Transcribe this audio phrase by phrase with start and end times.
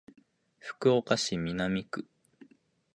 [0.57, 2.07] 福岡市南区